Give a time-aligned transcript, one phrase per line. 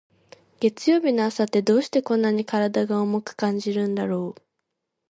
[0.59, 4.41] 月曜日の朝って、どうしてこんなに体が重く感じるんだろう。